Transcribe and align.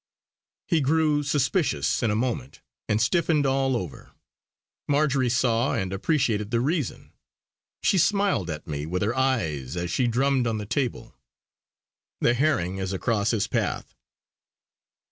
He 0.67 0.81
grew 0.81 1.21
suspicious 1.21 2.01
in 2.01 2.09
a 2.09 2.15
moment, 2.15 2.61
and 2.89 2.99
stiffened 2.99 3.45
all 3.45 3.77
over. 3.77 4.13
Marjory 4.87 5.29
saw, 5.29 5.75
and 5.75 5.93
appreciated 5.93 6.49
the 6.49 6.59
reason. 6.59 7.13
She 7.83 7.99
smiled 7.99 8.49
at 8.49 8.65
me 8.65 8.87
with 8.87 9.03
her 9.03 9.15
eyes 9.15 9.77
as 9.77 9.91
she 9.91 10.07
drummed 10.07 10.47
on 10.47 10.57
the 10.57 10.65
table: 10.65 11.13
"The 12.19 12.33
herring 12.33 12.77
is 12.77 12.93
across 12.93 13.29
his 13.29 13.45
path!" 13.45 13.93